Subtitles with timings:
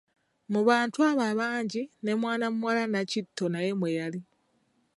[0.51, 4.19] Mu bantu abo abangi ne mwana muwala Nnakitto naye mwe yali